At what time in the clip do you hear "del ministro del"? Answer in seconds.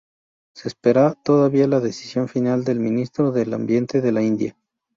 2.63-3.53